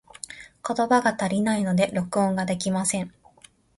[0.67, 3.13] 言葉が足りないので、録音ができません。